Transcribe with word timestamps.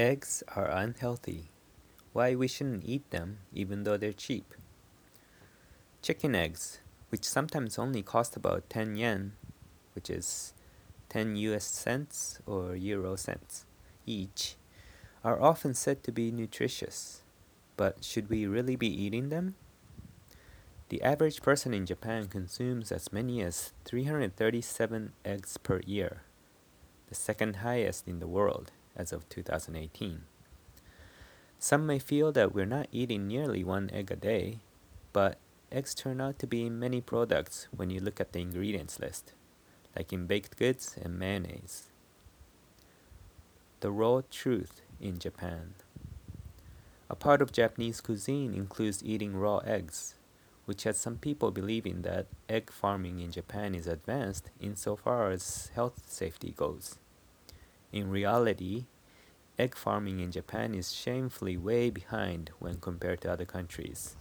Eggs 0.00 0.42
are 0.56 0.70
unhealthy. 0.70 1.50
Why 2.14 2.34
we 2.34 2.48
shouldn't 2.48 2.86
eat 2.86 3.10
them 3.10 3.40
even 3.52 3.84
though 3.84 3.98
they're 3.98 4.14
cheap. 4.14 4.54
Chicken 6.00 6.34
eggs, 6.34 6.80
which 7.10 7.28
sometimes 7.28 7.78
only 7.78 8.00
cost 8.00 8.34
about 8.34 8.70
10 8.70 8.96
yen, 8.96 9.32
which 9.94 10.08
is 10.08 10.54
10 11.10 11.36
US 11.36 11.66
cents 11.66 12.38
or 12.46 12.74
euro 12.74 13.14
cents 13.14 13.66
each, 14.06 14.56
are 15.22 15.38
often 15.38 15.74
said 15.74 16.02
to 16.04 16.12
be 16.12 16.30
nutritious. 16.30 17.20
But 17.76 18.02
should 18.02 18.30
we 18.30 18.46
really 18.46 18.76
be 18.76 18.88
eating 18.88 19.28
them? 19.28 19.54
The 20.88 21.02
average 21.02 21.42
person 21.42 21.74
in 21.74 21.84
Japan 21.84 22.28
consumes 22.28 22.90
as 22.90 23.12
many 23.12 23.42
as 23.42 23.74
337 23.84 25.12
eggs 25.26 25.58
per 25.58 25.80
year, 25.84 26.22
the 27.10 27.14
second 27.14 27.56
highest 27.56 28.08
in 28.08 28.18
the 28.18 28.26
world 28.26 28.72
as 29.00 29.12
of 29.12 29.28
2018. 29.30 30.22
Some 31.58 31.86
may 31.86 31.98
feel 31.98 32.32
that 32.32 32.54
we're 32.54 32.66
not 32.66 32.88
eating 32.92 33.26
nearly 33.26 33.64
one 33.64 33.90
egg 33.92 34.10
a 34.10 34.16
day, 34.16 34.60
but 35.12 35.38
eggs 35.72 35.94
turn 35.94 36.20
out 36.20 36.38
to 36.38 36.46
be 36.46 36.66
in 36.66 36.78
many 36.78 37.00
products 37.00 37.68
when 37.74 37.90
you 37.90 38.00
look 38.00 38.20
at 38.20 38.32
the 38.32 38.40
ingredients 38.40 39.00
list, 39.00 39.32
like 39.96 40.12
in 40.12 40.26
baked 40.26 40.56
goods 40.56 40.96
and 41.02 41.18
mayonnaise. 41.18 41.88
The 43.80 43.90
raw 43.90 44.22
truth 44.30 44.82
in 45.00 45.18
Japan. 45.18 45.74
A 47.08 47.16
part 47.16 47.42
of 47.42 47.52
Japanese 47.52 48.00
cuisine 48.00 48.54
includes 48.54 49.02
eating 49.02 49.36
raw 49.36 49.58
eggs, 49.58 50.14
which 50.66 50.84
has 50.84 50.96
some 50.96 51.16
people 51.16 51.50
believing 51.50 52.02
that 52.02 52.26
egg 52.48 52.70
farming 52.70 53.20
in 53.20 53.32
Japan 53.32 53.74
is 53.74 53.86
advanced 53.86 54.50
insofar 54.60 55.30
as 55.30 55.70
health 55.74 56.02
safety 56.06 56.52
goes. 56.56 56.99
In 57.92 58.08
reality, 58.08 58.86
egg 59.58 59.74
farming 59.74 60.20
in 60.20 60.30
Japan 60.30 60.74
is 60.74 60.92
shamefully 60.92 61.56
way 61.56 61.90
behind 61.90 62.50
when 62.58 62.78
compared 62.78 63.20
to 63.22 63.32
other 63.32 63.44
countries. 63.44 64.16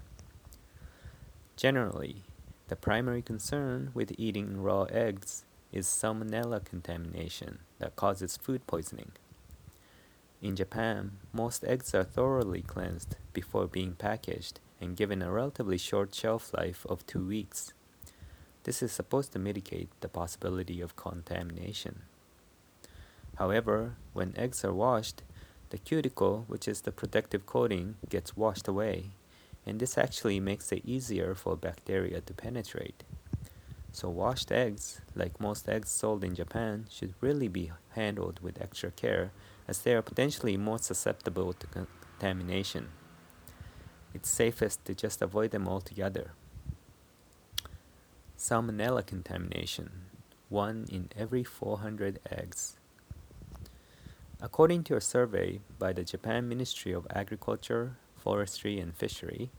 Generally, 1.56 2.24
the 2.68 2.76
primary 2.76 3.22
concern 3.22 3.92
with 3.94 4.14
eating 4.18 4.62
raw 4.62 4.84
eggs 4.84 5.46
is 5.72 5.86
salmonella 5.86 6.64
contamination 6.66 7.60
that 7.78 7.96
causes 7.96 8.38
food 8.38 8.66
poisoning. 8.66 9.12
In 10.42 10.56
Japan, 10.56 11.18
most 11.32 11.64
eggs 11.64 11.94
are 11.94 12.04
thoroughly 12.04 12.62
cleansed 12.62 13.18
before 13.34 13.68
being 13.68 13.94
packaged 13.94 14.60
and 14.82 14.98
given 14.98 15.22
a 15.22 15.32
relatively 15.32 15.78
short 15.78 16.16
shelf 16.16 16.54
life 16.54 16.86
of 16.90 17.06
two 17.06 17.26
weeks. 17.26 17.74
This 18.64 18.82
is 18.82 18.92
supposed 18.92 19.32
to 19.34 19.40
mitigate 19.40 19.90
the 20.02 20.10
possibility 20.10 20.82
of 20.82 20.96
contamination. 20.96 22.04
However, 23.40 23.96
when 24.12 24.38
eggs 24.38 24.66
are 24.66 24.74
washed, 24.74 25.24
the 25.70 25.78
cuticle, 25.78 26.44
which 26.48 26.68
is 26.68 26.82
the 26.82 26.92
protective 26.92 27.46
coating, 27.46 27.96
gets 28.10 28.36
washed 28.36 28.68
away, 28.68 29.12
and 29.66 29.80
this 29.80 29.98
actually 29.98 30.42
makes 30.42 30.74
it 30.74 30.84
easier 30.84 31.34
for 31.36 31.56
bacteria 31.56 32.20
to 32.20 32.34
penetrate. 32.34 33.06
So, 33.94 34.10
washed 34.10 34.52
eggs, 34.52 35.00
like 35.16 35.40
most 35.40 35.70
eggs 35.70 35.90
sold 35.90 36.26
in 36.26 36.36
Japan, 36.36 36.88
should 36.92 37.14
really 37.22 37.48
be 37.48 37.72
handled 37.92 38.42
with 38.42 38.62
extra 38.62 38.92
care 38.92 39.32
as 39.70 39.80
they 39.82 39.94
are 39.94 40.02
potentially 40.02 40.58
more 40.58 40.80
susceptible 40.80 41.54
to 41.54 41.68
contamination. 41.68 42.90
It's 44.14 44.30
safest 44.30 44.84
to 44.84 44.94
just 44.94 45.22
avoid 45.22 45.52
them 45.52 45.66
altogether. 45.66 46.34
Salmonella 48.38 49.06
contamination 49.06 49.92
1 50.50 50.88
in 50.92 51.10
every 51.16 51.46
400 51.46 52.20
eggs. 52.30 52.79
According 54.42 54.86
to 54.86 54.96
a 54.96 55.02
survey 55.02 55.60
by 55.78 55.92
the 55.92 56.06
Japan 56.06 56.48
Ministry 56.48 56.94
of 56.94 57.06
Agriculture, 57.10 57.98
Forestry 58.16 58.80
and 58.80 58.96
Fishery, 58.96 59.52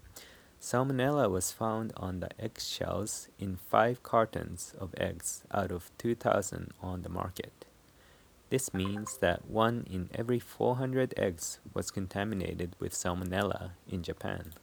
salmonella 0.58 1.30
was 1.30 1.52
found 1.52 1.92
on 1.98 2.20
the 2.20 2.30
eggshells 2.40 3.28
in 3.38 3.58
5 3.68 4.02
cartons 4.02 4.74
of 4.78 4.94
eggs 4.96 5.42
out 5.52 5.70
of 5.70 5.90
2,000 5.98 6.72
on 6.80 7.02
the 7.02 7.10
market. 7.10 7.66
This 8.48 8.72
means 8.72 9.18
that 9.18 9.50
1 9.50 9.86
in 9.90 10.08
every 10.14 10.38
400 10.38 11.12
eggs 11.18 11.58
was 11.74 11.90
contaminated 11.90 12.74
with 12.78 12.94
salmonella 12.94 13.72
in 13.86 14.02
Japan. 14.02 14.54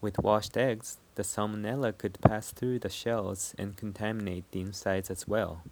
With 0.00 0.20
washed 0.20 0.56
eggs, 0.56 0.98
the 1.16 1.24
salmonella 1.24 1.98
could 1.98 2.20
pass 2.20 2.52
through 2.52 2.78
the 2.78 2.90
shells 2.90 3.56
and 3.58 3.76
contaminate 3.76 4.44
the 4.52 4.60
insides 4.60 5.10
as 5.10 5.26
well. 5.26 5.64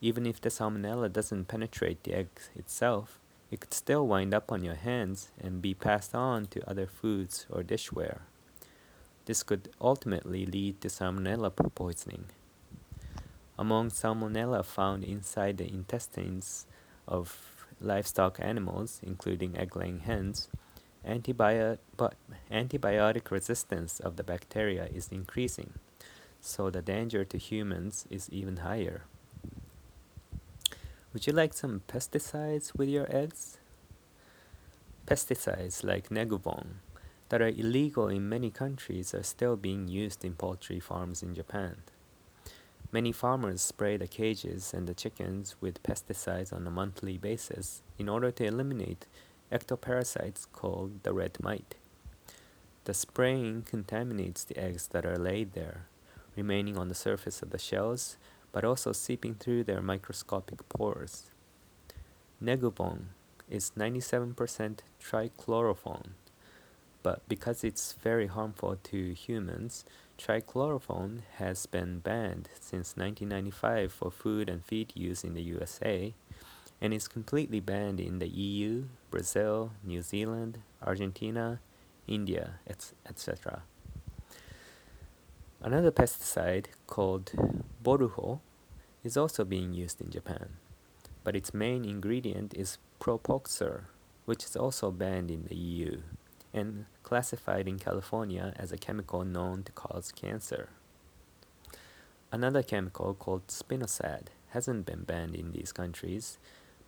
Even 0.00 0.26
if 0.26 0.40
the 0.40 0.50
salmonella 0.50 1.12
doesn't 1.12 1.48
penetrate 1.48 2.02
the 2.04 2.14
egg 2.14 2.28
itself, 2.54 3.18
it 3.50 3.60
could 3.60 3.72
still 3.72 4.06
wind 4.06 4.34
up 4.34 4.52
on 4.52 4.62
your 4.62 4.74
hands 4.74 5.28
and 5.40 5.62
be 5.62 5.72
passed 5.72 6.14
on 6.14 6.46
to 6.46 6.68
other 6.68 6.86
foods 6.86 7.46
or 7.50 7.62
dishware. 7.62 8.20
This 9.24 9.42
could 9.42 9.70
ultimately 9.80 10.44
lead 10.46 10.80
to 10.80 10.88
salmonella 10.88 11.50
poisoning. 11.74 12.26
Among 13.58 13.90
salmonella 13.90 14.64
found 14.64 15.02
inside 15.02 15.56
the 15.56 15.66
intestines 15.66 16.66
of 17.08 17.66
livestock 17.80 18.38
animals, 18.40 19.00
including 19.02 19.56
egg 19.56 19.74
laying 19.76 20.00
hens, 20.00 20.48
antibiotic, 21.06 21.78
antibiotic 22.50 23.30
resistance 23.30 23.98
of 24.00 24.16
the 24.16 24.22
bacteria 24.22 24.86
is 24.86 25.08
increasing, 25.10 25.72
so 26.40 26.68
the 26.68 26.82
danger 26.82 27.24
to 27.24 27.38
humans 27.38 28.04
is 28.10 28.28
even 28.30 28.58
higher. 28.58 29.02
Would 31.16 31.26
you 31.26 31.32
like 31.32 31.54
some 31.54 31.80
pesticides 31.88 32.76
with 32.76 32.90
your 32.90 33.06
eggs? 33.08 33.56
Pesticides 35.06 35.82
like 35.82 36.10
Neguvon 36.10 36.80
that 37.30 37.40
are 37.40 37.48
illegal 37.48 38.08
in 38.08 38.28
many 38.28 38.50
countries 38.50 39.14
are 39.14 39.22
still 39.22 39.56
being 39.56 39.88
used 39.88 40.26
in 40.26 40.34
poultry 40.34 40.78
farms 40.78 41.22
in 41.22 41.34
Japan. 41.34 41.76
Many 42.92 43.12
farmers 43.12 43.62
spray 43.62 43.96
the 43.96 44.06
cages 44.06 44.74
and 44.74 44.86
the 44.86 44.92
chickens 44.92 45.56
with 45.58 45.82
pesticides 45.82 46.52
on 46.52 46.66
a 46.66 46.70
monthly 46.70 47.16
basis 47.16 47.80
in 47.98 48.10
order 48.10 48.30
to 48.32 48.44
eliminate 48.44 49.06
ectoparasites 49.50 50.46
called 50.52 51.02
the 51.02 51.14
red 51.14 51.38
mite. 51.40 51.76
The 52.84 52.92
spraying 52.92 53.62
contaminates 53.62 54.44
the 54.44 54.58
eggs 54.58 54.88
that 54.88 55.06
are 55.06 55.16
laid 55.16 55.54
there, 55.54 55.86
remaining 56.36 56.76
on 56.76 56.88
the 56.88 56.94
surface 56.94 57.40
of 57.40 57.52
the 57.52 57.58
shells 57.58 58.18
but 58.56 58.64
also 58.64 58.90
seeping 58.90 59.34
through 59.34 59.62
their 59.62 59.82
microscopic 59.82 60.66
pores. 60.70 61.28
Neguvon 62.42 63.08
is 63.50 63.72
97% 63.76 64.78
trichlorophon, 64.98 66.06
but 67.02 67.20
because 67.28 67.62
it's 67.62 67.92
very 67.92 68.28
harmful 68.28 68.78
to 68.82 69.12
humans, 69.12 69.84
trichlorophon 70.18 71.20
has 71.36 71.66
been 71.66 71.98
banned 71.98 72.48
since 72.58 72.96
1995 72.96 73.92
for 73.92 74.10
food 74.10 74.48
and 74.48 74.64
feed 74.64 74.90
use 74.94 75.22
in 75.22 75.34
the 75.34 75.42
USA 75.42 76.14
and 76.80 76.94
is 76.94 77.08
completely 77.08 77.60
banned 77.60 78.00
in 78.00 78.20
the 78.20 78.28
EU, 78.28 78.84
Brazil, 79.10 79.72
New 79.84 80.00
Zealand, 80.00 80.60
Argentina, 80.82 81.60
India, 82.06 82.54
etc. 82.66 83.64
Another 85.60 85.90
pesticide 85.90 86.68
called 86.86 87.32
boruho 87.84 88.40
is 89.06 89.16
also 89.16 89.44
being 89.44 89.72
used 89.72 90.00
in 90.00 90.10
Japan, 90.10 90.56
but 91.22 91.36
its 91.36 91.54
main 91.54 91.84
ingredient 91.84 92.52
is 92.54 92.78
propoxur, 93.00 93.84
which 94.24 94.44
is 94.44 94.56
also 94.56 94.90
banned 94.90 95.30
in 95.30 95.44
the 95.44 95.54
EU 95.54 96.00
and 96.52 96.86
classified 97.04 97.68
in 97.68 97.78
California 97.78 98.52
as 98.56 98.72
a 98.72 98.76
chemical 98.76 99.24
known 99.24 99.62
to 99.62 99.70
cause 99.72 100.10
cancer. 100.10 100.70
Another 102.32 102.64
chemical 102.64 103.14
called 103.14 103.46
spinosad 103.46 104.26
hasn't 104.48 104.86
been 104.86 105.04
banned 105.04 105.36
in 105.36 105.52
these 105.52 105.70
countries, 105.70 106.38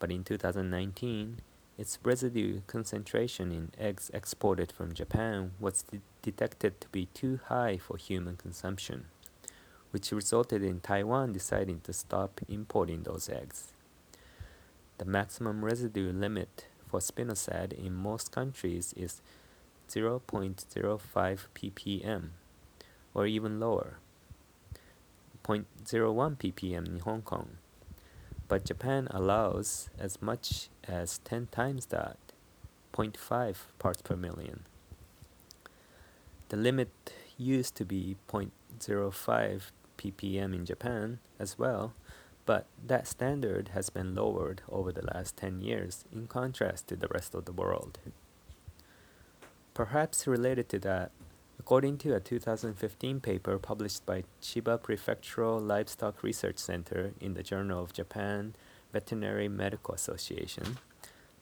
but 0.00 0.10
in 0.10 0.24
2019 0.24 1.40
its 1.78 2.00
residue 2.02 2.62
concentration 2.66 3.52
in 3.52 3.70
eggs 3.78 4.10
exported 4.12 4.72
from 4.72 4.92
Japan 4.92 5.52
was 5.60 5.84
de 5.84 6.00
detected 6.22 6.80
to 6.80 6.88
be 6.88 7.06
too 7.14 7.38
high 7.46 7.78
for 7.78 7.96
human 7.96 8.36
consumption, 8.36 9.06
which 9.90 10.12
resulted 10.12 10.62
in 10.62 10.80
Taiwan 10.80 11.32
deciding 11.32 11.80
to 11.80 11.92
stop 11.92 12.40
importing 12.48 13.02
those 13.02 13.28
eggs. 13.28 13.72
The 14.98 15.04
maximum 15.04 15.64
residue 15.64 16.12
limit 16.12 16.66
for 16.86 17.00
spinosad 17.00 17.72
in 17.72 17.94
most 17.94 18.32
countries 18.32 18.92
is 18.96 19.20
0.05 19.88 20.58
ppm, 21.54 22.28
or 23.14 23.26
even 23.26 23.60
lower, 23.60 23.98
0.01 25.44 26.36
ppm 26.36 26.86
in 26.86 26.98
Hong 27.00 27.22
Kong 27.22 27.58
but 28.48 28.64
Japan 28.64 29.08
allows 29.10 29.90
as 29.98 30.20
much 30.22 30.68
as 30.84 31.18
10 31.18 31.48
times 31.52 31.86
that, 31.86 32.16
0.5 32.94 33.56
parts 33.78 34.02
per 34.02 34.16
million. 34.16 34.64
The 36.48 36.56
limit 36.56 36.88
used 37.36 37.74
to 37.76 37.84
be 37.84 38.16
0.05 38.28 39.62
ppm 39.98 40.54
in 40.54 40.64
Japan 40.64 41.18
as 41.38 41.58
well, 41.58 41.92
but 42.46 42.64
that 42.86 43.06
standard 43.06 43.68
has 43.74 43.90
been 43.90 44.14
lowered 44.14 44.62
over 44.70 44.90
the 44.90 45.04
last 45.04 45.36
10 45.36 45.60
years 45.60 46.06
in 46.10 46.26
contrast 46.26 46.88
to 46.88 46.96
the 46.96 47.08
rest 47.08 47.34
of 47.34 47.44
the 47.44 47.52
world. 47.52 47.98
Perhaps 49.74 50.26
related 50.26 50.68
to 50.70 50.78
that, 50.78 51.10
according 51.58 51.98
to 51.98 52.14
a 52.14 52.20
2015 52.20 53.20
paper 53.20 53.58
published 53.58 54.06
by 54.06 54.24
Chiba 54.40 54.80
Prefectural 54.80 55.60
Livestock 55.60 56.22
Research 56.22 56.58
Center 56.58 57.12
in 57.20 57.34
the 57.34 57.42
Journal 57.42 57.82
of 57.82 57.92
Japan 57.92 58.54
Veterinary 58.92 59.48
Medical 59.48 59.94
Association, 59.94 60.78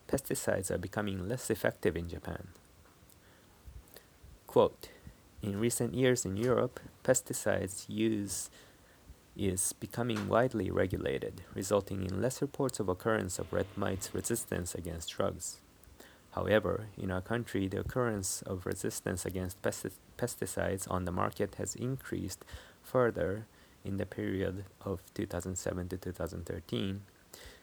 pesticides 0.08 0.70
are 0.70 0.78
becoming 0.78 1.28
less 1.28 1.50
effective 1.50 1.96
in 1.96 2.08
Japan. 2.08 2.48
Quote, 4.46 4.88
in 5.46 5.60
recent 5.60 5.94
years 5.94 6.26
in 6.26 6.36
Europe, 6.36 6.80
pesticides 7.04 7.84
use 7.88 8.50
is 9.36 9.72
becoming 9.74 10.28
widely 10.28 10.70
regulated, 10.70 11.42
resulting 11.54 12.02
in 12.02 12.20
less 12.20 12.42
reports 12.42 12.80
of 12.80 12.88
occurrence 12.88 13.38
of 13.38 13.52
red 13.52 13.66
mites 13.76 14.12
resistance 14.12 14.74
against 14.74 15.10
drugs. 15.10 15.60
However, 16.32 16.88
in 16.98 17.10
our 17.10 17.20
country, 17.20 17.68
the 17.68 17.80
occurrence 17.80 18.42
of 18.42 18.66
resistance 18.66 19.24
against 19.24 19.62
pesticides 19.62 20.90
on 20.90 21.04
the 21.04 21.12
market 21.12 21.54
has 21.54 21.76
increased 21.76 22.44
further 22.82 23.46
in 23.84 23.98
the 23.98 24.06
period 24.06 24.64
of 24.84 25.00
2007 25.14 25.88
to 25.88 25.96
2013 25.96 27.02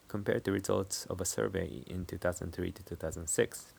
compared 0.07 0.45
to 0.45 0.51
results 0.51 1.05
of 1.09 1.19
a 1.19 1.25
survey 1.25 1.83
in 1.87 2.05
2003 2.05 2.71
to 2.71 2.83
2006, 2.83 3.73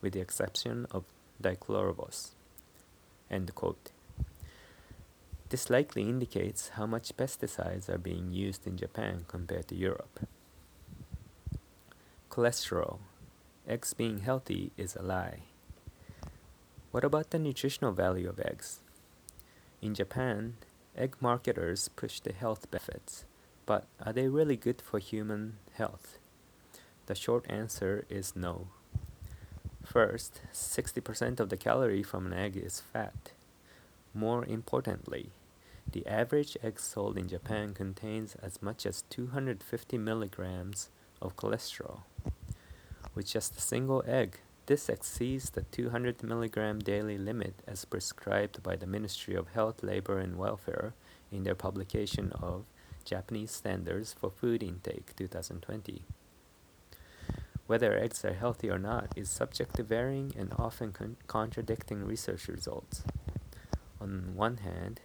with 0.00 0.12
the 0.12 0.20
exception 0.20 0.86
of 0.90 1.04
dichlorvos. 1.42 2.30
End 3.30 3.54
quote. 3.54 3.90
This 5.50 5.70
likely 5.70 6.02
indicates 6.02 6.70
how 6.70 6.86
much 6.86 7.16
pesticides 7.16 7.88
are 7.88 7.98
being 7.98 8.32
used 8.32 8.66
in 8.66 8.76
Japan 8.76 9.24
compared 9.28 9.68
to 9.68 9.74
Europe. 9.74 10.20
Cholesterol. 12.30 12.98
Eggs 13.66 13.94
being 13.94 14.20
healthy 14.20 14.72
is 14.76 14.94
a 14.94 15.02
lie. 15.02 15.40
What 16.90 17.04
about 17.04 17.30
the 17.30 17.38
nutritional 17.38 17.92
value 17.92 18.28
of 18.28 18.40
eggs? 18.40 18.80
In 19.80 19.94
Japan, 19.94 20.56
egg 20.96 21.16
marketers 21.20 21.88
push 21.88 22.20
the 22.20 22.32
health 22.32 22.70
benefits, 22.70 23.24
but 23.66 23.86
are 24.04 24.12
they 24.12 24.28
really 24.28 24.56
good 24.56 24.82
for 24.82 24.98
human 24.98 25.56
health? 25.74 26.18
The 27.06 27.14
short 27.14 27.46
answer 27.48 28.04
is 28.10 28.36
no. 28.36 28.68
First, 29.88 30.42
60% 30.52 31.40
of 31.40 31.48
the 31.48 31.56
calorie 31.56 32.02
from 32.02 32.26
an 32.26 32.34
egg 32.34 32.58
is 32.58 32.82
fat. 32.92 33.32
More 34.12 34.44
importantly, 34.44 35.30
the 35.90 36.06
average 36.06 36.58
egg 36.62 36.78
sold 36.78 37.16
in 37.16 37.26
Japan 37.26 37.72
contains 37.72 38.34
as 38.42 38.60
much 38.60 38.84
as 38.84 39.04
250 39.08 39.96
milligrams 39.96 40.90
of 41.22 41.36
cholesterol. 41.36 42.00
With 43.14 43.28
just 43.28 43.56
a 43.56 43.62
single 43.62 44.04
egg, 44.06 44.40
this 44.66 44.90
exceeds 44.90 45.48
the 45.48 45.62
200 45.62 46.22
milligram 46.22 46.80
daily 46.80 47.16
limit 47.16 47.54
as 47.66 47.86
prescribed 47.86 48.62
by 48.62 48.76
the 48.76 48.86
Ministry 48.86 49.34
of 49.34 49.48
Health, 49.54 49.82
Labor 49.82 50.18
and 50.18 50.36
Welfare 50.36 50.92
in 51.32 51.44
their 51.44 51.54
publication 51.54 52.30
of 52.32 52.66
Japanese 53.06 53.52
Standards 53.52 54.12
for 54.12 54.30
Food 54.30 54.62
Intake 54.62 55.16
2020. 55.16 56.02
Whether 57.68 57.98
eggs 57.98 58.24
are 58.24 58.32
healthy 58.32 58.70
or 58.70 58.78
not 58.78 59.12
is 59.14 59.28
subject 59.28 59.76
to 59.76 59.82
varying 59.82 60.32
and 60.38 60.54
often 60.58 60.90
con- 60.90 61.18
contradicting 61.26 62.02
research 62.02 62.48
results. 62.48 63.02
On 64.00 64.32
one 64.34 64.56
hand, 64.56 65.00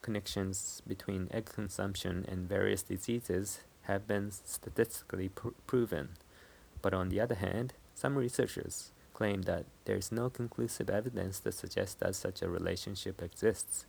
connections 0.00 0.80
between 0.86 1.28
egg 1.30 1.44
consumption 1.44 2.24
and 2.26 2.48
various 2.48 2.82
diseases 2.82 3.60
have 3.82 4.06
been 4.06 4.30
statistically 4.30 5.28
pr- 5.28 5.48
proven. 5.66 6.16
But 6.80 6.94
on 6.94 7.10
the 7.10 7.20
other 7.20 7.34
hand, 7.34 7.74
some 7.94 8.16
researchers 8.16 8.92
claim 9.12 9.42
that 9.42 9.66
there 9.84 9.96
is 9.96 10.10
no 10.10 10.30
conclusive 10.30 10.88
evidence 10.88 11.38
to 11.40 11.52
suggest 11.52 12.00
that 12.00 12.14
such 12.14 12.40
a 12.40 12.48
relationship 12.48 13.20
exists. 13.20 13.84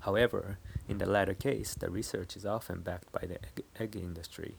However, 0.00 0.58
in 0.88 0.98
the 0.98 1.06
latter 1.06 1.34
case, 1.34 1.74
the 1.74 1.88
research 1.88 2.36
is 2.36 2.44
often 2.44 2.80
backed 2.80 3.12
by 3.12 3.26
the 3.28 3.36
egg, 3.36 3.62
egg 3.78 3.94
industry. 3.94 4.56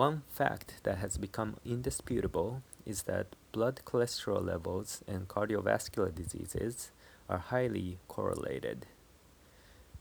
One 0.00 0.22
fact 0.30 0.76
that 0.84 0.96
has 0.96 1.18
become 1.18 1.56
indisputable 1.62 2.62
is 2.86 3.02
that 3.02 3.36
blood 3.52 3.82
cholesterol 3.84 4.42
levels 4.42 5.04
and 5.06 5.28
cardiovascular 5.28 6.14
diseases 6.14 6.90
are 7.28 7.36
highly 7.36 7.98
correlated. 8.08 8.86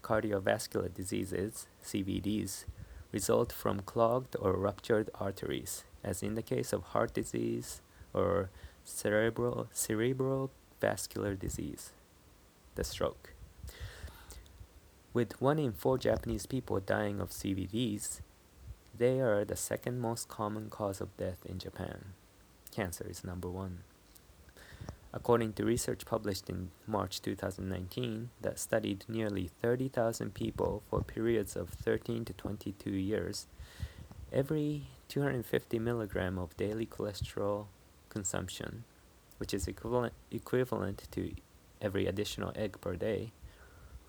Cardiovascular 0.02 0.94
diseases, 0.94 1.68
CVDs, 1.84 2.64
result 3.12 3.52
from 3.52 3.82
clogged 3.82 4.38
or 4.40 4.54
ruptured 4.54 5.10
arteries, 5.16 5.84
as 6.02 6.24
in 6.24 6.36
the 6.36 6.50
case 6.54 6.72
of 6.72 6.94
heart 6.94 7.14
disease 7.14 7.82
or 8.14 8.52
cerebral, 8.86 9.68
cerebral 9.74 10.50
vascular 10.80 11.36
disease, 11.36 11.92
the 12.76 12.86
stroke. 12.86 13.34
With 15.12 15.42
one 15.42 15.60
in 15.60 15.74
four 15.74 15.98
Japanese 15.98 16.46
people 16.46 16.80
dying 16.80 17.20
of 17.20 17.32
CVDs, 17.32 18.22
they 18.98 19.20
are 19.20 19.46
the 19.46 19.56
second 19.56 20.00
most 20.00 20.28
common 20.28 20.70
cause 20.70 21.02
of 21.02 21.16
death 21.18 21.46
in 21.46 21.60
Japan. 21.60 22.14
Cancer 22.72 23.06
is 23.10 23.24
number 23.24 23.50
one. 23.50 23.80
According 25.12 25.54
to 25.54 25.66
research 25.66 26.06
published 26.06 26.50
in 26.50 26.70
March 26.86 27.22
2019 27.22 28.30
that 28.42 28.60
studied 28.60 29.06
nearly 29.08 29.50
30,000 29.62 30.34
people 30.34 30.84
for 30.90 31.02
periods 31.02 31.56
of 31.56 31.70
13 31.70 32.26
to 32.26 32.34
22 32.34 32.92
years, 32.92 33.48
every 34.32 34.84
250 35.08 35.80
milligram 35.80 36.38
of 36.38 36.56
daily 36.58 36.86
cholesterol 36.86 37.66
consumption, 38.10 38.84
which 39.38 39.54
is 39.54 39.68
equivalent, 39.68 40.14
equivalent 40.30 41.08
to 41.12 41.34
every 41.82 42.06
additional 42.06 42.52
egg 42.56 42.80
per 42.80 42.96
day, 42.96 43.32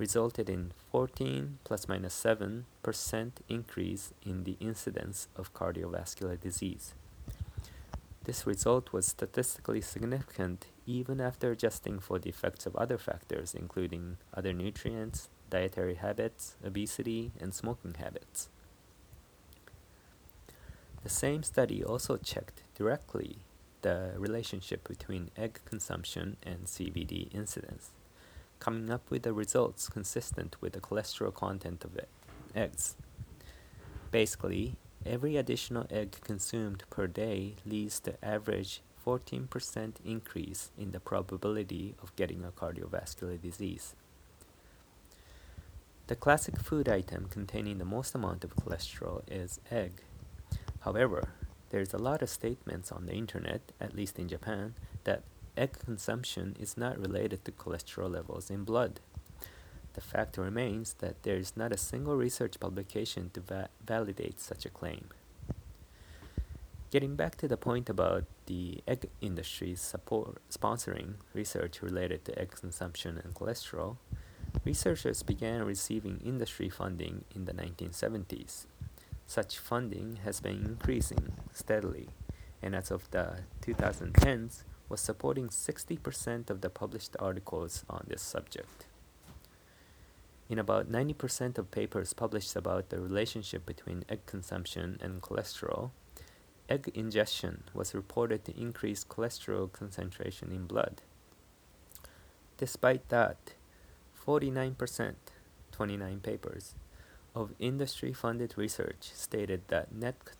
resulted 0.00 0.48
in 0.48 0.72
14 0.90 1.58
plus 1.62 1.86
minus 1.86 2.14
7 2.14 2.64
percent 2.82 3.44
increase 3.48 4.14
in 4.24 4.44
the 4.44 4.56
incidence 4.58 5.28
of 5.36 5.52
cardiovascular 5.52 6.40
disease. 6.40 6.94
This 8.24 8.46
result 8.46 8.92
was 8.92 9.06
statistically 9.06 9.82
significant 9.82 10.66
even 10.86 11.20
after 11.20 11.52
adjusting 11.52 12.00
for 12.00 12.18
the 12.18 12.30
effects 12.30 12.64
of 12.66 12.76
other 12.76 12.98
factors, 12.98 13.54
including 13.54 14.16
other 14.34 14.52
nutrients, 14.52 15.28
dietary 15.50 15.96
habits, 15.96 16.56
obesity, 16.64 17.32
and 17.40 17.54
smoking 17.54 17.94
habits. 17.94 18.48
The 21.02 21.10
same 21.10 21.42
study 21.42 21.84
also 21.84 22.16
checked 22.16 22.62
directly 22.74 23.38
the 23.82 24.12
relationship 24.16 24.86
between 24.88 25.30
egg 25.36 25.60
consumption 25.64 26.36
and 26.42 26.66
CVD 26.66 27.34
incidence, 27.34 27.90
coming 28.60 28.90
up 28.90 29.10
with 29.10 29.22
the 29.22 29.32
results 29.32 29.88
consistent 29.88 30.56
with 30.60 30.74
the 30.74 30.80
cholesterol 30.80 31.34
content 31.34 31.84
of 31.84 31.98
eggs. 32.54 32.94
Basically, 34.10 34.76
every 35.04 35.36
additional 35.36 35.86
egg 35.90 36.16
consumed 36.22 36.84
per 36.90 37.06
day 37.06 37.54
leads 37.66 37.98
to 38.00 38.22
average 38.24 38.82
14% 39.04 39.94
increase 40.04 40.70
in 40.78 40.92
the 40.92 41.00
probability 41.00 41.94
of 42.02 42.14
getting 42.16 42.44
a 42.44 42.50
cardiovascular 42.50 43.40
disease. 43.40 43.94
The 46.06 46.16
classic 46.16 46.58
food 46.60 46.88
item 46.88 47.26
containing 47.30 47.78
the 47.78 47.84
most 47.84 48.14
amount 48.14 48.44
of 48.44 48.56
cholesterol 48.56 49.22
is 49.30 49.60
egg. 49.70 50.02
However, 50.80 51.30
there's 51.70 51.94
a 51.94 51.98
lot 51.98 52.20
of 52.20 52.28
statements 52.28 52.90
on 52.90 53.06
the 53.06 53.14
internet, 53.14 53.72
at 53.80 53.94
least 53.94 54.18
in 54.18 54.28
Japan, 54.28 54.74
that 55.04 55.22
egg 55.60 55.78
consumption 55.84 56.56
is 56.58 56.78
not 56.78 56.98
related 56.98 57.44
to 57.44 57.52
cholesterol 57.52 58.10
levels 58.10 58.50
in 58.50 58.64
blood. 58.64 58.98
The 59.92 60.00
fact 60.00 60.38
remains 60.38 60.94
that 60.94 61.22
there 61.22 61.36
is 61.36 61.54
not 61.54 61.70
a 61.70 61.76
single 61.76 62.16
research 62.16 62.58
publication 62.58 63.30
to 63.34 63.40
va- 63.40 63.68
validate 63.86 64.40
such 64.40 64.64
a 64.64 64.70
claim. 64.70 65.08
Getting 66.90 67.14
back 67.14 67.36
to 67.36 67.46
the 67.46 67.58
point 67.58 67.90
about 67.90 68.24
the 68.46 68.82
egg 68.88 69.10
industry's 69.20 69.82
support 69.82 70.38
sponsoring 70.50 71.14
research 71.34 71.82
related 71.82 72.24
to 72.24 72.38
egg 72.38 72.52
consumption 72.52 73.20
and 73.22 73.34
cholesterol, 73.34 73.98
researchers 74.64 75.22
began 75.22 75.62
receiving 75.62 76.20
industry 76.24 76.70
funding 76.70 77.24
in 77.34 77.44
the 77.44 77.52
1970s. 77.52 78.64
Such 79.26 79.58
funding 79.58 80.20
has 80.24 80.40
been 80.40 80.64
increasing 80.64 81.32
steadily, 81.52 82.08
and 82.62 82.74
as 82.74 82.90
of 82.90 83.08
the 83.10 83.40
2010s, 83.60 84.64
was 84.90 85.00
supporting 85.00 85.48
60% 85.48 86.50
of 86.50 86.60
the 86.60 86.68
published 86.68 87.16
articles 87.18 87.84
on 87.88 88.04
this 88.08 88.20
subject. 88.20 88.86
In 90.50 90.58
about 90.58 90.90
90% 90.90 91.58
of 91.58 91.70
papers 91.70 92.12
published 92.12 92.56
about 92.56 92.90
the 92.90 93.00
relationship 93.00 93.64
between 93.64 94.04
egg 94.08 94.26
consumption 94.26 94.98
and 95.00 95.22
cholesterol, 95.22 95.92
egg 96.68 96.90
ingestion 96.92 97.62
was 97.72 97.94
reported 97.94 98.44
to 98.44 98.60
increase 98.60 99.04
cholesterol 99.04 99.72
concentration 99.72 100.50
in 100.50 100.66
blood. 100.66 101.02
Despite 102.58 103.08
that, 103.10 103.54
49%, 104.26 105.14
29 105.70 106.20
papers, 106.20 106.74
of 107.34 107.54
industry 107.60 108.12
funded 108.12 108.54
research 108.56 109.12
stated 109.14 109.62
that 109.68 109.92
net, 109.92 110.32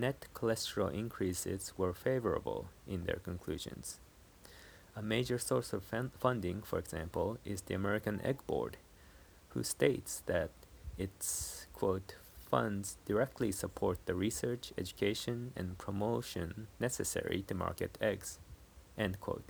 net 0.00 0.26
cholesterol 0.34 0.92
increases 0.92 1.72
were 1.76 1.92
favorable 1.92 2.68
in 2.86 3.04
their 3.04 3.20
conclusions. 3.22 3.98
A 4.96 5.02
major 5.02 5.38
source 5.38 5.72
of 5.72 5.84
funding, 6.18 6.62
for 6.62 6.78
example, 6.78 7.38
is 7.44 7.62
the 7.62 7.74
American 7.74 8.20
Egg 8.24 8.38
Board, 8.46 8.76
who 9.50 9.62
states 9.62 10.22
that 10.26 10.50
its, 10.96 11.66
quote, 11.72 12.16
funds 12.50 12.96
directly 13.06 13.52
support 13.52 13.98
the 14.06 14.14
research, 14.14 14.72
education, 14.76 15.52
and 15.54 15.78
promotion 15.78 16.66
necessary 16.80 17.44
to 17.46 17.54
market 17.54 17.96
eggs, 18.00 18.38
end 18.96 19.20
quote. 19.20 19.44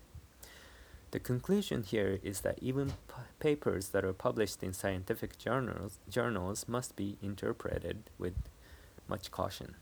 The 1.11 1.21
conclusion 1.21 1.85
here 1.85 2.19
is 2.23 2.40
that 2.40 2.59
even 2.61 2.93
papers 3.40 3.88
that 3.90 4.05
are 4.05 4.12
published 4.12 4.62
in 4.62 4.75
scientific 4.75 5.38
journals, 5.38 5.99
journals 6.11 6.69
must 6.69 6.97
be 6.97 7.17
interpreted 7.23 8.11
with 8.19 8.35
much 9.09 9.31
caution. 9.31 9.76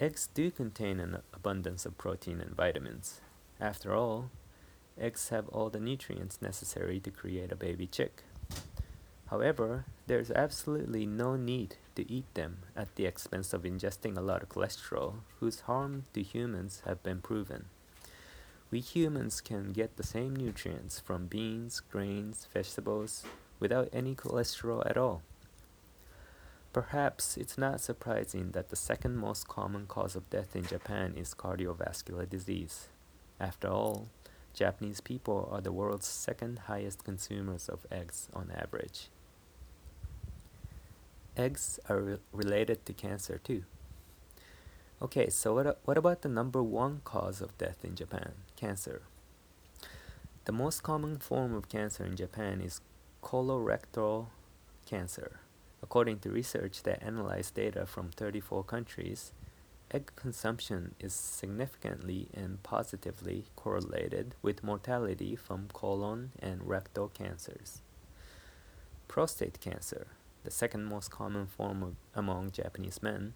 Eggs 0.00 0.28
do 0.32 0.48
contain 0.52 1.00
an 1.00 1.18
abundance 1.34 1.84
of 1.84 1.98
protein 1.98 2.40
and 2.40 2.54
vitamins. 2.54 3.20
After 3.60 3.96
all, 3.96 4.30
eggs 4.96 5.30
have 5.30 5.48
all 5.48 5.70
the 5.70 5.80
nutrients 5.80 6.40
necessary 6.40 7.00
to 7.00 7.10
create 7.10 7.50
a 7.50 7.56
baby 7.56 7.88
chick. 7.88 8.22
However, 9.28 9.86
there's 10.06 10.30
absolutely 10.30 11.04
no 11.04 11.34
need 11.34 11.76
to 11.96 12.08
eat 12.10 12.32
them 12.34 12.58
at 12.76 12.94
the 12.94 13.06
expense 13.06 13.52
of 13.52 13.62
ingesting 13.62 14.16
a 14.16 14.20
lot 14.20 14.44
of 14.44 14.48
cholesterol, 14.48 15.14
whose 15.40 15.62
harm 15.62 16.04
to 16.14 16.22
humans 16.22 16.82
have 16.86 17.02
been 17.02 17.20
proven. 17.20 17.64
We 18.70 18.78
humans 18.78 19.40
can 19.40 19.72
get 19.72 19.96
the 19.96 20.04
same 20.04 20.36
nutrients 20.36 21.00
from 21.00 21.26
beans, 21.26 21.80
grains, 21.80 22.46
vegetables 22.54 23.24
without 23.58 23.88
any 23.92 24.14
cholesterol 24.14 24.88
at 24.88 24.96
all. 24.96 25.22
Perhaps 26.72 27.36
it's 27.36 27.56
not 27.56 27.80
surprising 27.80 28.50
that 28.52 28.68
the 28.68 28.76
second 28.76 29.16
most 29.16 29.48
common 29.48 29.86
cause 29.86 30.14
of 30.14 30.28
death 30.28 30.54
in 30.54 30.66
Japan 30.66 31.14
is 31.16 31.34
cardiovascular 31.34 32.28
disease. 32.28 32.88
After 33.40 33.68
all, 33.68 34.08
Japanese 34.52 35.00
people 35.00 35.48
are 35.50 35.60
the 35.60 35.72
world's 35.72 36.06
second 36.06 36.60
highest 36.66 37.04
consumers 37.04 37.68
of 37.68 37.86
eggs 37.90 38.28
on 38.34 38.50
average. 38.54 39.08
Eggs 41.36 41.78
are 41.88 42.00
re 42.00 42.16
related 42.32 42.84
to 42.84 42.92
cancer 42.92 43.40
too. 43.42 43.64
Okay, 45.00 45.30
so 45.30 45.54
what, 45.54 45.78
what 45.84 45.96
about 45.96 46.22
the 46.22 46.28
number 46.28 46.62
one 46.62 47.00
cause 47.04 47.40
of 47.40 47.56
death 47.56 47.84
in 47.84 47.94
Japan? 47.94 48.32
Cancer. 48.56 49.02
The 50.44 50.52
most 50.52 50.82
common 50.82 51.18
form 51.18 51.54
of 51.54 51.68
cancer 51.68 52.04
in 52.04 52.16
Japan 52.16 52.60
is 52.60 52.80
colorectal 53.22 54.26
cancer. 54.86 55.40
According 55.82 56.18
to 56.20 56.30
research 56.30 56.82
that 56.82 57.02
analyzed 57.02 57.54
data 57.54 57.86
from 57.86 58.10
34 58.10 58.64
countries, 58.64 59.32
egg 59.90 60.12
consumption 60.16 60.94
is 61.00 61.12
significantly 61.12 62.28
and 62.34 62.62
positively 62.62 63.44
correlated 63.56 64.34
with 64.42 64.64
mortality 64.64 65.36
from 65.36 65.68
colon 65.72 66.32
and 66.40 66.68
rectal 66.68 67.08
cancers. 67.08 67.82
Prostate 69.06 69.60
cancer, 69.60 70.08
the 70.44 70.50
second 70.50 70.84
most 70.84 71.10
common 71.10 71.46
form 71.46 71.82
of, 71.82 71.94
among 72.14 72.50
Japanese 72.50 73.02
men, 73.02 73.34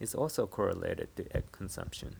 is 0.00 0.14
also 0.14 0.46
correlated 0.46 1.14
to 1.16 1.36
egg 1.36 1.52
consumption. 1.52 2.16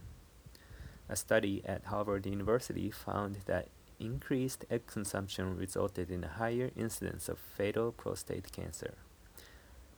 A 1.09 1.17
study 1.17 1.63
at 1.65 1.87
Harvard 1.87 2.27
University 2.27 2.91
found 2.91 3.39
that 3.47 3.69
increased 3.99 4.65
egg 4.71 4.87
consumption 4.87 5.57
resulted 5.57 6.11
in 6.11 6.25
a 6.25 6.29
higher 6.29 6.71
incidence 6.77 7.29
of 7.29 7.39
fatal 7.39 7.91
prostate 7.91 8.53
cancer. 8.53 8.95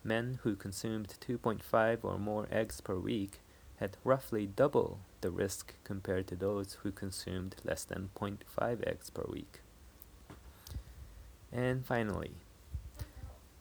Men 0.04 0.38
who 0.42 0.54
consumed 0.54 1.14
2.5 1.26 1.98
or 2.02 2.18
more 2.18 2.46
eggs 2.52 2.80
per 2.80 2.96
week 2.96 3.40
had 3.78 3.96
roughly 4.04 4.46
double 4.46 5.00
the 5.22 5.30
risk 5.30 5.74
compared 5.82 6.26
to 6.28 6.36
those 6.36 6.74
who 6.82 6.92
consumed 6.92 7.56
less 7.64 7.84
than 7.84 8.10
0.5 8.14 8.86
eggs 8.86 9.10
per 9.10 9.24
week. 9.28 9.60
And 11.50 11.84
finally, 11.84 12.32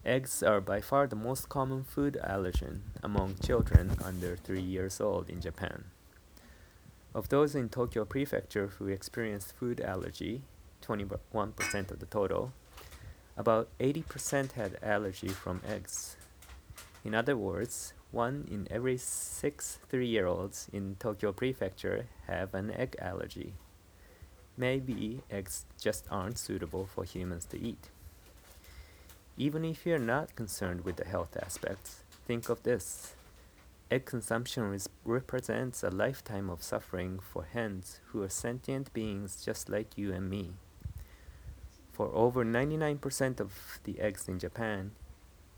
Eggs 0.05 0.43
are 0.43 0.59
by 0.59 0.81
far 0.81 1.07
the 1.07 1.15
most 1.15 1.47
common 1.47 1.81
food 1.81 2.17
allergen 2.21 2.81
among 3.01 3.37
children 3.41 3.91
under 4.03 4.35
3 4.35 4.59
years 4.59 4.99
old 4.99 5.29
in 5.29 5.39
Japan. 5.39 5.85
Of 7.15 7.29
those 7.29 7.55
in 7.55 7.69
Tokyo 7.69 8.03
Prefecture 8.03 8.67
who 8.67 8.87
experienced 8.87 9.55
food 9.55 9.79
allergy, 9.79 10.41
21% 10.85 11.89
of 11.89 11.99
the 11.99 12.05
total, 12.05 12.51
about 13.37 13.69
80% 13.79 14.51
had 14.51 14.77
allergy 14.83 15.29
from 15.29 15.61
eggs. 15.65 16.17
In 17.03 17.13
other 17.13 17.35
words, 17.35 17.93
one 18.11 18.47
in 18.49 18.67
every 18.71 18.97
six 18.97 19.79
three 19.89 20.07
year 20.07 20.25
olds 20.25 20.69
in 20.71 20.95
Tokyo 20.99 21.33
Prefecture 21.33 22.05
have 22.27 22.53
an 22.53 22.71
egg 22.71 22.95
allergy. 22.99 23.53
Maybe 24.55 25.21
eggs 25.29 25.65
just 25.81 26.05
aren't 26.09 26.37
suitable 26.37 26.85
for 26.85 27.03
humans 27.03 27.45
to 27.45 27.59
eat. 27.59 27.89
Even 29.35 29.65
if 29.65 29.85
you're 29.85 29.97
not 29.97 30.35
concerned 30.35 30.85
with 30.85 30.95
the 30.95 31.05
health 31.05 31.35
aspects, 31.41 32.03
think 32.27 32.49
of 32.49 32.63
this. 32.63 33.15
Egg 33.89 34.05
consumption 34.05 34.79
represents 35.03 35.83
a 35.83 35.89
lifetime 35.89 36.49
of 36.49 36.63
suffering 36.63 37.19
for 37.19 37.43
hens 37.43 37.99
who 38.07 38.21
are 38.21 38.29
sentient 38.29 38.93
beings 38.93 39.43
just 39.43 39.69
like 39.69 39.97
you 39.97 40.13
and 40.13 40.29
me. 40.29 40.51
For 41.91 42.07
over 42.13 42.45
99% 42.45 43.39
of 43.39 43.79
the 43.83 43.99
eggs 43.99 44.27
in 44.27 44.39
Japan, 44.39 44.91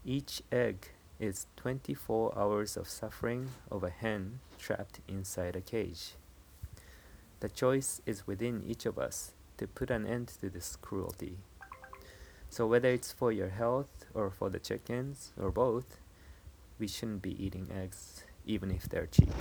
each 0.04 0.42
egg 0.52 0.90
is 1.20 1.48
24 1.58 2.38
hours 2.38 2.78
of 2.78 2.88
suffering 2.88 3.50
of 3.72 3.84
a 3.84 3.90
hen 3.90 4.40
trapped 4.58 5.00
inside 5.08 5.56
a 5.56 5.62
cage. 5.62 6.14
The 7.40 7.50
choice 7.50 8.02
is 8.06 8.28
within 8.28 8.64
each 8.66 8.86
of 8.86 8.98
us 8.98 9.34
to 9.58 9.68
put 9.68 9.90
an 9.90 10.06
end 10.06 10.30
to 10.42 10.50
this 10.50 10.76
cruelty. 10.76 11.38
So 12.50 12.68
whether 12.68 12.90
it's 12.90 13.12
for 13.12 13.32
your 13.32 13.50
health 13.50 14.06
or 14.14 14.30
for 14.30 14.50
the 14.50 14.60
chickens 14.60 15.32
or 15.40 15.52
both, 15.52 15.98
we 16.80 16.88
shouldn't 16.88 17.22
be 17.22 17.44
eating 17.44 17.70
eggs 17.72 18.24
even 18.46 18.72
if 18.72 18.84
they're 18.84 19.08
cheap. 19.08 19.34